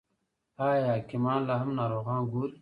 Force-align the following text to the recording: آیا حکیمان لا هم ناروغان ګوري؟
آیا 0.67 0.83
حکیمان 0.97 1.39
لا 1.47 1.55
هم 1.61 1.69
ناروغان 1.79 2.21
ګوري؟ 2.31 2.55